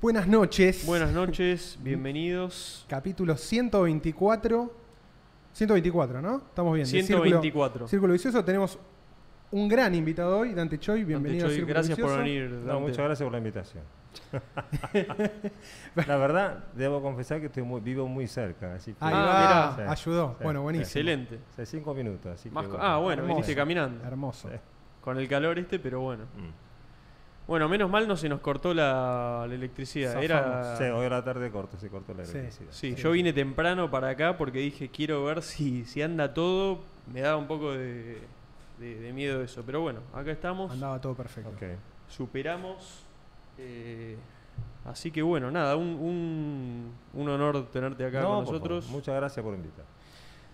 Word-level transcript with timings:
Buenas 0.00 0.28
noches. 0.28 0.86
Buenas 0.86 1.12
noches, 1.12 1.78
bienvenidos. 1.82 2.84
Capítulo 2.88 3.36
124. 3.36 4.72
124, 5.52 6.22
¿no? 6.22 6.36
Estamos 6.38 6.74
bien. 6.74 6.84
de 6.86 7.02
124. 7.02 7.72
Círculo, 7.72 7.88
Círculo 7.88 8.12
Vicioso. 8.12 8.44
Tenemos 8.44 8.78
un 9.50 9.66
gran 9.68 9.94
invitado 9.94 10.38
hoy, 10.38 10.54
Dante 10.54 10.78
Choi. 10.78 11.02
Bienvenido 11.04 11.46
Dante 11.46 11.46
a 11.46 11.48
Choi, 11.48 11.54
Círculo 11.56 11.74
gracias 11.74 11.98
por 11.98 12.18
venir. 12.18 12.50
No, 12.64 12.80
muchas 12.80 12.98
gracias 12.98 13.24
por 13.24 13.32
la 13.32 13.38
invitación. 13.38 13.82
la 16.06 16.16
verdad, 16.16 16.64
debo 16.74 17.02
confesar 17.02 17.40
que 17.40 17.46
estoy 17.46 17.62
muy, 17.62 17.80
vivo 17.80 18.06
muy 18.08 18.26
cerca, 18.26 18.74
así 18.74 18.92
que 18.92 18.98
Ahí 19.04 19.12
Ah, 19.14 19.66
va, 19.70 19.76
mirá. 19.76 19.92
ayudó. 19.92 20.36
Sí, 20.38 20.44
bueno, 20.44 20.60
sí. 20.60 20.62
buenísimo. 20.62 20.86
Excelente. 20.86 21.38
hace 21.52 21.66
cinco 21.66 21.94
minutos, 21.94 22.32
así 22.32 22.50
Más 22.50 22.64
que 22.66 22.70
co- 22.72 22.78
ah, 22.80 22.98
bueno, 22.98 23.22
Hermoso. 23.22 23.34
viniste 23.36 23.54
caminando. 23.56 24.04
Hermoso. 24.04 24.48
Sí. 24.48 24.56
Con 25.00 25.18
el 25.18 25.28
calor 25.28 25.58
este, 25.58 25.78
pero 25.78 26.00
bueno. 26.00 26.24
Mm. 26.36 26.67
Bueno, 27.48 27.68
menos 27.68 27.90
mal 27.90 28.06
no 28.06 28.16
se 28.16 28.28
nos 28.28 28.40
cortó 28.40 28.72
la, 28.74 29.46
la 29.48 29.54
electricidad. 29.54 30.08
Zafamos. 30.12 30.24
Era, 30.24 30.76
Sí, 30.76 30.84
hoy 30.84 31.06
a 31.06 31.08
la 31.08 31.24
tarde 31.24 31.50
corto, 31.50 31.76
se 31.78 31.88
cortó 31.88 32.12
la 32.14 32.22
electricidad. 32.22 32.70
Sí, 32.70 32.94
Sí. 32.94 33.02
yo 33.02 33.10
vine 33.12 33.32
temprano 33.32 33.90
para 33.90 34.10
acá 34.10 34.36
porque 34.36 34.58
dije 34.60 34.90
quiero 34.90 35.24
ver 35.24 35.42
si, 35.42 35.84
si 35.86 36.02
anda 36.02 36.32
todo. 36.34 36.80
Me 37.12 37.22
daba 37.22 37.38
un 37.38 37.46
poco 37.48 37.72
de, 37.72 38.18
de- 38.78 39.00
de 39.00 39.12
miedo 39.14 39.42
eso. 39.42 39.62
Pero 39.64 39.80
bueno, 39.80 40.00
acá 40.12 40.30
estamos. 40.30 40.70
Andaba 40.70 41.00
todo 41.00 41.14
perfecto. 41.14 41.48
Ok. 41.50 41.62
Superamos. 42.08 43.02
eh, 43.56 44.16
así 44.84 45.10
que 45.10 45.22
bueno, 45.22 45.50
nada, 45.50 45.74
un, 45.76 45.88
un, 45.88 46.92
un 47.14 47.28
honor 47.28 47.66
tenerte 47.72 48.04
acá 48.04 48.20
No, 48.20 48.28
con 48.36 48.44
nosotros. 48.44 48.84
favor, 48.84 48.98
Muchas 49.00 49.14
gracias 49.16 49.42
por 49.44 49.54
invitar. 49.54 49.84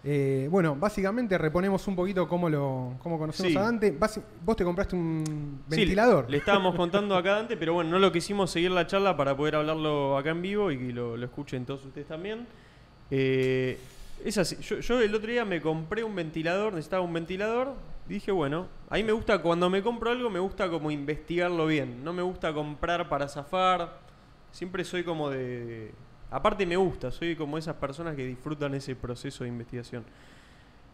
Eh, 0.07 0.49
bueno, 0.51 0.77
básicamente 0.77 1.39
reponemos 1.39 1.89
un 1.89 1.97
poquito 1.97 2.29
cómo 2.29 2.51
lo 2.51 2.93
cómo 3.03 3.19
conocemos 3.19 3.53
Sí. 3.53 3.57
a 3.59 3.63
Dante. 3.63 3.97
Vos 4.45 4.57
te 4.57 4.63
compraste 4.65 4.95
un 4.95 5.63
Sí, 5.71 5.77
ventilador. 5.77 6.29
le 6.29 6.37
estábamos 6.37 6.75
contando 6.75 7.17
acá 7.17 7.39
antes, 7.41 7.57
pero 7.59 7.73
bueno, 7.73 7.91
no 7.91 7.99
lo 7.99 8.13
quisimos 8.13 8.51
seguir 8.51 8.71
la 8.71 8.87
charla 8.87 9.17
para 9.17 9.35
poder 9.35 9.57
hablarlo 9.57 10.19
acá 10.19 10.31
en 10.31 10.43
vivo 10.43 10.71
y 10.71 10.79
que 10.79 10.93
lo, 10.93 11.17
lo 11.17 11.25
escuchen 11.25 11.65
todos 11.65 11.85
ustedes 11.87 12.07
también. 12.07 12.47
Eh, 13.11 13.79
es 14.25 14.37
así, 14.39 14.57
yo, 14.63 14.79
yo 14.81 15.01
el 15.01 15.15
otro 15.15 15.31
día 15.31 15.45
me 15.47 15.61
compré 15.63 16.05
un 16.05 16.15
ventilador, 16.15 16.73
necesitaba 16.75 17.03
un 17.03 17.13
ventilador, 17.13 17.73
dije, 18.09 18.31
bueno, 18.31 18.67
a 18.91 18.97
mí 18.97 19.05
me 19.05 19.13
gusta, 19.13 19.41
cuando 19.41 19.69
me 19.71 19.83
compro 19.83 20.11
algo, 20.11 20.29
me 20.31 20.39
gusta 20.39 20.69
como 20.69 20.91
investigarlo 20.91 21.67
bien, 21.67 22.05
no 22.05 22.13
me 22.13 22.23
gusta 22.23 22.53
comprar 22.53 23.09
para 23.09 23.27
zafar, 23.29 23.99
siempre 24.53 24.85
soy 24.85 25.03
como 25.03 25.31
de... 25.31 25.93
Aparte 26.35 26.67
me 26.67 26.77
gusta, 26.77 27.13
soy 27.13 27.37
como 27.37 27.57
esas 27.59 27.77
personas 27.77 28.17
que 28.17 28.27
disfrutan 28.27 28.75
ese 28.75 28.97
proceso 28.97 29.45
de 29.45 29.51
investigación. 29.51 30.05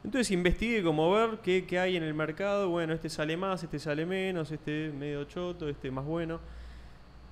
Entonces 0.05 0.31
investigué 0.33 0.83
como 0.83 1.11
ver 1.12 1.39
qué, 1.43 1.65
qué 1.65 1.78
hay 1.78 1.97
en 1.97 2.03
el 2.03 2.12
mercado. 2.12 2.69
Bueno, 2.69 2.93
este 2.93 3.09
sale 3.09 3.39
más, 3.39 3.62
este 3.62 3.79
sale 3.79 4.05
menos, 4.05 4.53
este 4.53 4.93
medio 4.95 5.25
choto, 5.25 5.71
este 5.71 5.91
más 5.91 6.05
bueno. 6.05 6.41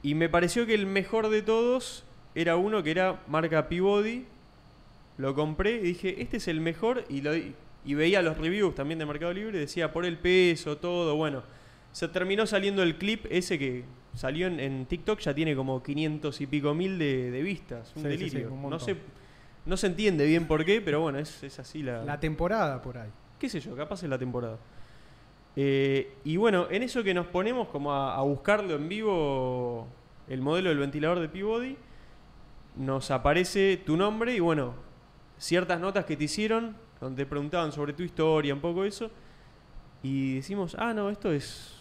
Y 0.02 0.14
me 0.14 0.30
pareció 0.30 0.64
que 0.64 0.72
el 0.72 0.86
mejor 0.86 1.28
de 1.28 1.42
todos 1.42 2.02
era 2.34 2.56
uno 2.56 2.82
que 2.82 2.92
era 2.92 3.20
marca 3.28 3.68
Peabody. 3.68 4.24
Lo 5.18 5.34
compré 5.34 5.72
y 5.72 5.80
dije, 5.80 6.22
este 6.22 6.38
es 6.38 6.48
el 6.48 6.62
mejor. 6.62 7.04
Y, 7.10 7.20
lo, 7.20 7.32
y 7.36 7.94
veía 7.94 8.22
los 8.22 8.38
reviews 8.38 8.74
también 8.74 8.98
de 8.98 9.04
Mercado 9.04 9.34
Libre. 9.34 9.58
Decía 9.58 9.92
por 9.92 10.06
el 10.06 10.16
peso, 10.16 10.78
todo. 10.78 11.14
Bueno, 11.14 11.42
se 11.92 12.08
terminó 12.08 12.46
saliendo 12.46 12.82
el 12.82 12.96
clip 12.98 13.26
ese 13.30 13.58
que 13.58 13.84
salió 14.14 14.46
en, 14.46 14.60
en 14.60 14.86
TikTok. 14.86 15.18
Ya 15.20 15.34
tiene 15.34 15.54
como 15.56 15.82
500 15.82 16.40
y 16.40 16.46
pico 16.46 16.74
mil 16.74 16.98
de, 16.98 17.30
de 17.30 17.42
vistas. 17.42 17.92
Un 17.96 18.02
Sí, 18.04 18.08
sí, 18.10 18.16
sí, 18.18 18.24
delirio. 18.24 18.52
un 18.54 18.70
no, 18.70 18.78
sé, 18.78 18.96
no 19.66 19.76
se 19.76 19.86
entiende 19.88 20.26
bien 20.26 20.46
por 20.46 20.64
qué, 20.64 20.80
pero 20.80 21.00
bueno, 21.00 21.18
es, 21.18 21.42
es 21.42 21.58
así 21.58 21.82
La 21.82 22.18
temporada 22.20 22.80
por 22.82 22.98
ahí. 22.98 23.10
qué 23.38 23.48
sé 23.48 23.60
yo, 23.60 23.74
capaz 23.76 24.02
es 24.02 24.08
la 24.08 24.18
temporada. 24.18 24.58
Eh, 25.56 26.12
y 26.24 26.36
bueno, 26.36 26.68
en 26.70 26.82
eso 26.84 27.02
que 27.02 27.12
nos 27.14 27.26
ponemos 27.26 27.68
como 27.68 27.92
a, 27.92 28.16
a 28.16 28.22
buscarlo 28.22 28.76
en 28.76 28.88
vivo, 28.88 29.88
el 30.28 30.40
modelo 30.40 30.68
del 30.68 30.78
ventilador 30.78 31.18
de 31.18 31.28
Peabody, 31.28 31.76
nos 32.76 33.10
aparece 33.10 33.76
tu 33.84 33.96
nombre 33.96 34.34
y 34.34 34.40
bueno, 34.40 34.74
ciertas 35.36 35.80
notas 35.80 36.04
que 36.04 36.16
te 36.16 36.24
hicieron, 36.24 36.76
donde 37.00 37.24
te 37.24 37.28
preguntaban 37.28 37.72
sobre 37.72 37.92
tu 37.92 38.04
historia, 38.04 38.54
un 38.54 38.60
poco 38.60 38.84
eso, 38.84 39.10
y 40.02 40.36
decimos, 40.36 40.76
ah, 40.78 40.94
no, 40.94 41.10
esto 41.10 41.32
es, 41.32 41.77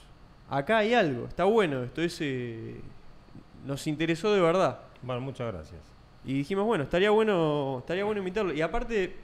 acá 0.50 0.80
hay 0.80 0.94
algo, 0.94 1.28
está 1.28 1.44
bueno, 1.44 1.84
esto 1.84 2.02
es, 2.02 2.18
eh, 2.22 2.80
nos 3.66 3.88
interesó 3.88 4.34
de 4.34 4.42
verdad. 4.42 4.80
Bueno, 5.02 5.22
muchas 5.22 5.52
gracias. 5.54 5.82
Y 6.26 6.34
dijimos, 6.34 6.66
bueno, 6.66 6.84
estaría 6.84 7.10
bueno, 7.12 7.80
estaría 7.80 8.04
bueno 8.04 8.20
invitarlo. 8.20 8.54
Y 8.54 8.62
aparte, 8.62 9.16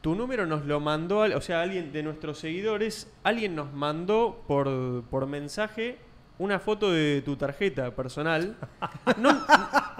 tu 0.00 0.14
número 0.14 0.46
nos 0.46 0.64
lo 0.64 0.80
mandó, 0.80 1.20
o 1.20 1.40
sea, 1.40 1.62
alguien 1.62 1.92
de 1.92 2.02
nuestros 2.02 2.38
seguidores, 2.38 3.10
alguien 3.22 3.54
nos 3.54 3.72
mandó 3.72 4.42
por, 4.46 5.04
por 5.10 5.26
mensaje 5.26 5.98
una 6.38 6.58
foto 6.58 6.90
de 6.90 7.22
tu 7.24 7.36
tarjeta 7.36 7.90
personal. 7.94 8.56
No, 9.18 9.44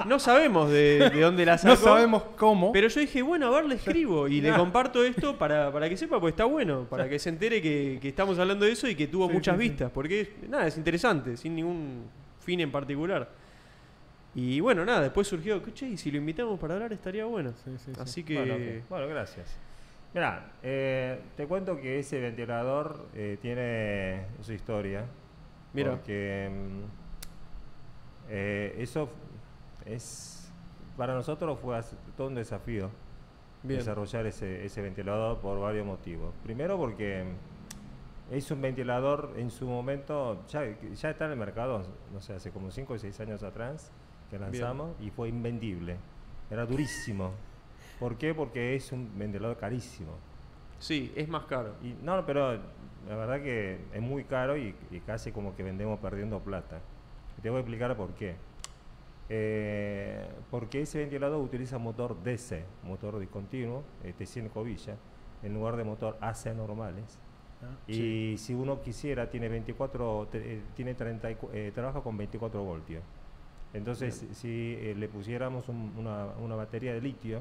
no 0.07 0.19
sabemos 0.19 0.71
de, 0.71 1.11
de 1.11 1.21
dónde 1.21 1.47
la 1.47 1.59
sacó. 1.59 1.75
No 1.75 1.77
sabemos 1.81 2.23
cómo. 2.37 2.73
Pero 2.73 2.89
yo 2.89 3.01
dije, 3.01 3.23
bueno, 3.23 3.47
a 3.47 3.51
ver, 3.51 3.67
le 3.67 3.77
escribo 3.77 4.27
y 4.29 4.41
le 4.41 4.53
comparto 4.57 5.05
esto 5.05 5.39
para, 5.39 5.71
para 5.73 5.89
que 5.89 5.97
sepa, 5.97 6.19
porque 6.19 6.31
está 6.31 6.45
bueno, 6.45 6.87
para 6.91 7.09
que 7.09 7.19
se 7.19 7.29
entere 7.29 7.63
que, 7.63 7.99
que 8.01 8.09
estamos 8.09 8.39
hablando 8.39 8.65
de 8.65 8.73
eso 8.73 8.89
y 8.89 8.95
que 8.95 9.07
tuvo 9.07 9.29
Sí, 9.29 9.35
muchas 9.35 9.57
sí, 9.57 9.63
sí. 9.63 9.69
vistas, 9.69 9.91
porque 9.93 10.33
nada, 10.49 10.67
es 10.67 10.77
interesante, 10.77 11.37
sin 11.37 11.55
ningún 11.55 12.05
fin 12.41 12.59
en 12.61 12.73
particular. 12.73 13.29
Y 14.35 14.61
bueno, 14.61 14.85
nada, 14.85 15.03
después 15.03 15.29
surgió, 15.29 15.61
che, 15.75 15.87
y 15.87 15.97
si 15.99 16.11
lo 16.11 16.17
invitamos 16.17 16.59
para 16.59 16.75
hablar 16.75 16.93
estaría 16.93 17.27
bueno. 17.27 17.53
Sí, 17.65 17.71
sí, 17.79 17.93
sí. 17.95 18.01
Así 18.01 18.25
que... 18.25 18.83
Bueno, 18.89 19.07
gracias. 19.07 19.47
Mira, 20.15 20.51
te 20.63 21.47
cuento 21.47 21.79
que 21.81 21.99
ese 21.99 22.19
ventilador 22.21 23.07
eh, 23.15 23.39
tiene 23.41 24.23
su 24.43 24.53
historia. 24.53 25.05
Mira. 25.73 25.93
Porque 25.93 26.51
mm, 26.51 26.83
eh, 28.29 28.75
eso 28.79 29.09
es. 29.85 30.53
Para 30.97 31.15
nosotros 31.15 31.59
fue 31.59 31.81
todo 32.17 32.27
un 32.27 32.35
desafío 32.35 32.91
Bien. 33.63 33.79
desarrollar 33.79 34.27
ese, 34.27 34.65
ese 34.65 34.83
ventilador 34.83 35.39
por 35.39 35.59
varios 35.59 35.87
motivos. 35.87 36.35
Primero, 36.43 36.77
porque 36.77 37.25
mm, 37.25 38.35
es 38.35 38.51
un 38.51 38.61
ventilador 38.61 39.35
en 39.37 39.51
su 39.51 39.67
momento, 39.67 40.45
ya, 40.49 40.65
ya 40.95 41.11
está 41.11 41.27
en 41.27 41.33
el 41.33 41.39
mercado, 41.39 41.83
no 42.13 42.21
sé, 42.21 42.35
hace 42.35 42.51
como 42.51 42.71
5 42.71 42.93
o 42.93 42.99
6 42.99 43.21
años 43.21 43.43
atrás 43.43 43.91
que 44.31 44.39
lanzamos 44.39 44.97
y 45.01 45.11
fue 45.11 45.29
invendible. 45.29 45.97
Era 46.51 46.65
durísimo. 46.67 47.33
¿Por 48.01 48.17
qué? 48.17 48.35
Porque 48.35 48.75
es 48.75 48.91
un 48.93 49.11
ventilador 49.19 49.57
carísimo. 49.57 50.13
Sí, 50.79 51.13
es 51.15 51.29
más 51.29 51.45
caro. 51.45 51.75
Y, 51.83 51.95
no, 52.03 52.25
pero 52.27 52.59
la 53.09 53.17
verdad 53.17 53.43
que 53.43 53.79
es 53.93 54.01
muy 54.01 54.25
caro 54.25 54.57
y, 54.57 54.75
y 54.91 55.01
casi 55.01 55.33
como 55.33 55.55
que 55.57 55.63
vendemos 55.63 55.99
perdiendo 56.01 56.41
plata. 56.41 56.81
Te 57.43 57.51
voy 57.51 57.59
a 57.59 57.61
explicar 57.61 57.97
por 57.97 58.11
qué. 58.15 58.37
Eh, 59.29 60.29
porque 60.51 60.83
ese 60.83 60.99
ventilador 60.99 61.41
utiliza 61.43 61.79
motor 61.79 62.23
DC, 62.23 62.65
motor 62.85 63.19
discontinuo, 63.19 63.83
este 64.05 64.27
100 64.27 64.49
cobillas, 64.51 64.99
en 65.43 65.55
lugar 65.55 65.77
de 65.77 65.85
motor 65.85 66.19
AC 66.21 66.55
normales. 66.55 67.19
Y 67.87 68.37
si 68.39 68.55
uno 68.55 68.81
quisiera, 68.83 69.31
tiene 69.31 69.49
24, 69.49 70.29
te- 70.31 70.55
eh, 70.57 70.63
tiene 70.75 70.95
30, 70.95 71.31
y 71.31 71.35
cu- 71.37 71.49
eh, 71.53 71.71
trabaja 71.75 72.01
con 72.01 72.17
24 72.17 72.63
voltios. 72.63 73.03
Entonces, 73.73 74.27
si 74.37 74.77
eh, 74.81 74.95
le 74.97 75.09
pusiéramos 75.09 75.69
un- 75.69 75.93
una, 75.97 76.27
una 76.43 76.57
batería 76.57 76.93
de 76.93 77.01
litio 77.01 77.41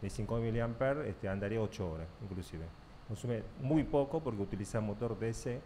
de 0.00 0.08
5 0.08 0.38
mAh, 0.38 1.04
este, 1.06 1.28
andaría 1.28 1.60
8 1.60 1.90
horas, 1.90 2.06
inclusive. 2.22 2.64
Consume 3.08 3.42
muy 3.60 3.84
poco 3.84 4.20
porque 4.20 4.42
utiliza 4.42 4.80
motor 4.80 5.18
DC 5.18 5.60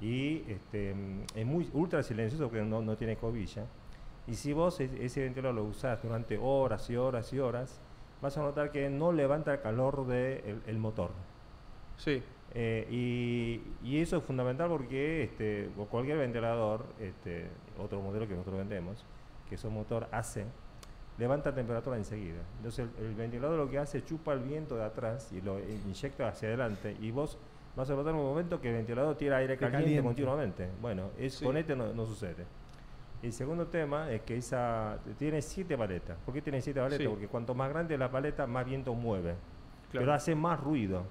y 0.00 0.42
este, 0.50 0.94
es 1.34 1.46
muy 1.46 1.68
ultra 1.72 2.02
silencioso 2.02 2.44
porque 2.48 2.62
no, 2.64 2.82
no 2.82 2.96
tiene 2.96 3.16
cobilla. 3.16 3.66
Y 4.26 4.34
si 4.34 4.52
vos 4.52 4.80
es- 4.80 4.92
ese 4.94 5.20
ventilador 5.22 5.54
lo 5.54 5.64
usás 5.64 6.02
durante 6.02 6.38
horas 6.38 6.88
y 6.90 6.96
horas 6.96 7.32
y 7.32 7.38
horas, 7.38 7.80
vas 8.20 8.36
a 8.38 8.42
notar 8.42 8.70
que 8.72 8.88
no 8.90 9.12
levanta 9.12 9.52
el 9.54 9.60
calor 9.60 10.06
del 10.06 10.62
el 10.66 10.78
motor. 10.78 11.10
Sí, 11.96 12.22
Eh, 12.54 12.86
y, 12.90 13.62
y 13.82 14.00
eso 14.02 14.18
es 14.18 14.24
fundamental 14.24 14.68
porque 14.68 15.22
este, 15.22 15.70
cualquier 15.90 16.18
ventilador, 16.18 16.84
este, 17.00 17.48
otro 17.78 18.00
modelo 18.02 18.28
que 18.28 18.34
nosotros 18.34 18.58
vendemos, 18.58 19.06
que 19.48 19.54
es 19.54 19.64
un 19.64 19.72
motor 19.74 20.06
AC, 20.12 20.44
levanta 21.18 21.54
temperatura 21.54 21.96
enseguida. 21.96 22.40
Entonces 22.56 22.88
el, 22.98 23.06
el 23.06 23.14
ventilador 23.14 23.58
lo 23.58 23.70
que 23.70 23.78
hace 23.78 23.98
es 23.98 24.04
chupa 24.04 24.32
el 24.32 24.40
viento 24.40 24.76
de 24.76 24.84
atrás 24.84 25.30
y 25.32 25.40
lo 25.40 25.58
inyecta 25.60 26.28
hacia 26.28 26.48
adelante 26.48 26.96
y 27.00 27.10
vos 27.10 27.38
vas 27.76 27.88
a 27.90 27.94
notar 27.94 28.14
un 28.14 28.22
momento 28.22 28.60
que 28.60 28.68
el 28.68 28.74
ventilador 28.76 29.16
tira 29.16 29.36
aire 29.38 29.56
caliente, 29.56 29.84
caliente. 29.84 30.02
continuamente. 30.04 30.68
Bueno, 30.80 31.10
es, 31.18 31.34
Sí. 31.34 31.44
con 31.44 31.56
este 31.56 31.74
no, 31.76 31.92
no 31.92 32.06
sucede. 32.06 32.44
El 33.22 33.32
segundo 33.32 33.66
tema 33.68 34.10
es 34.10 34.22
que 34.22 34.36
esa 34.36 34.98
tiene 35.18 35.40
siete 35.42 35.78
paletas. 35.78 36.18
¿Por 36.24 36.34
qué 36.34 36.42
tiene 36.42 36.60
siete 36.60 36.80
paletas? 36.80 36.98
Sí. 37.02 37.08
Porque 37.08 37.28
cuanto 37.28 37.54
más 37.54 37.68
grande 37.70 37.96
la 37.96 38.10
paleta, 38.10 38.46
más 38.48 38.64
viento 38.66 38.94
mueve. 38.94 39.34
Claro. 39.90 40.04
Pero 40.06 40.12
hace 40.12 40.34
más 40.34 40.58
ruido. 40.60 41.04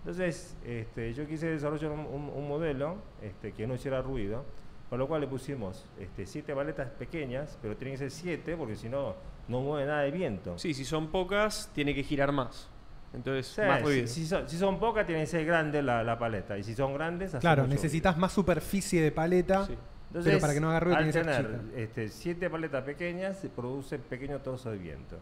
Entonces, 0.00 0.56
este, 0.64 1.12
yo 1.12 1.26
quise 1.26 1.48
desarrollar 1.48 1.90
un, 1.90 2.00
un- 2.00 2.30
un 2.32 2.46
modelo 2.48 2.96
este, 3.20 3.50
que 3.52 3.66
no 3.66 3.74
hiciera 3.74 4.00
ruido, 4.00 4.44
con 4.88 5.00
lo 5.00 5.08
cual 5.08 5.22
le 5.22 5.26
pusimos 5.26 5.84
este, 5.98 6.26
siete 6.26 6.54
paletas 6.54 6.88
pequeñas, 6.90 7.58
pero 7.60 7.76
tienen 7.76 7.94
que 7.94 7.98
ser 7.98 8.10
siete 8.12 8.56
porque 8.56 8.76
si 8.76 8.88
no, 8.88 9.16
no 9.48 9.60
mueve 9.60 9.86
nada 9.86 10.02
de 10.02 10.10
viento. 10.10 10.58
sí, 10.58 10.74
si 10.74 10.84
son 10.84 11.08
pocas, 11.08 11.70
tiene 11.74 11.94
que 11.94 12.02
girar 12.02 12.32
más. 12.32 12.68
Entonces, 13.14 13.46
Sí, 13.46 13.60
más 13.62 13.78
si, 13.78 13.84
ruido. 13.84 14.06
si 14.08 14.26
son, 14.26 14.48
si 14.48 14.58
son 14.58 14.78
pocas, 14.78 15.06
tiene 15.06 15.22
que 15.22 15.26
ser 15.26 15.44
grande 15.46 15.82
la, 15.82 16.02
la 16.04 16.18
paleta. 16.18 16.58
Y 16.58 16.62
si 16.64 16.74
son 16.74 16.92
grandes, 16.94 17.30
hace 17.34 17.40
Claro, 17.40 17.66
necesitas 17.66 18.18
más 18.18 18.32
superficie 18.32 19.00
de 19.00 19.10
paleta 19.12 19.66
Sí. 19.66 19.74
Entonces, 20.08 20.40
para 20.40 20.54
que 20.54 20.60
no 20.60 20.70
haga 20.70 20.80
ruido 20.80 20.96
al 20.98 21.10
tiene 21.10 21.26
que 21.28 21.34
ser 21.34 21.46
tener 21.46 21.78
este, 21.78 22.08
siete 22.08 22.48
paletas 22.48 22.84
pequeñas, 22.84 23.38
se 23.38 23.48
produce 23.48 23.98
pequeño 23.98 24.40
trozo 24.40 24.70
de 24.70 24.78
viento. 24.78 25.16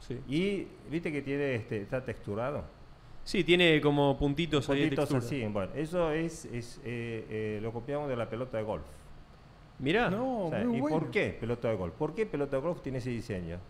Sí. 0.00 0.18
Y 0.28 0.68
viste 0.90 1.10
que 1.12 1.22
tiene 1.22 1.54
este, 1.54 1.80
está 1.82 2.04
texturado. 2.04 2.64
Sí, 3.24 3.44
tiene 3.44 3.80
como 3.80 4.18
puntitos, 4.18 4.68
ahí 4.68 4.76
de 4.80 4.82
Puntitos 4.86 5.08
textura. 5.08 5.26
así. 5.44 5.52
Bueno, 5.52 5.72
eso 5.74 6.10
es, 6.10 6.44
es 6.46 6.80
eh, 6.84 7.24
eh, 7.30 7.58
lo 7.62 7.72
copiamos 7.72 8.08
de 8.08 8.16
la 8.16 8.28
pelota 8.28 8.56
de 8.58 8.64
golf. 8.64 8.84
Mirá. 9.82 10.08
No, 10.10 10.46
O 10.46 10.50
sea, 10.50 10.64
muy 10.64 10.78
¿Y 10.78 10.80
bueno. 10.80 10.98
por 10.98 11.10
qué 11.10 11.36
pelota 11.38 11.68
de 11.68 11.76
golf? 11.76 11.94
¿Por 11.94 12.14
qué 12.14 12.24
pelota 12.26 12.56
de 12.56 12.62
golf 12.62 12.80
tiene 12.82 12.98
ese 12.98 13.10
diseño? 13.10 13.60